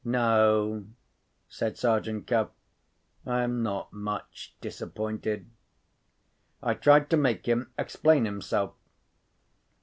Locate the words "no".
0.03-0.87